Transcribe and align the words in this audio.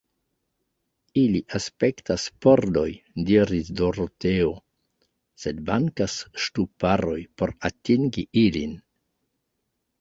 Ili 1.23 1.41
aspektas 1.59 2.23
pordoj, 2.45 2.87
diris 3.29 3.69
Doroteo; 3.83 4.49
sed 5.45 5.63
mankas 5.71 6.19
ŝtuparoj 6.47 7.21
por 7.39 7.57
atingi 7.73 8.29
ilin. 8.49 8.79